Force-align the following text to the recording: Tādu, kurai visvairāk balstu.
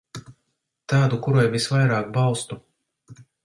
Tādu, 0.93 1.19
kurai 1.27 1.45
visvairāk 1.57 2.11
balstu. 2.19 2.61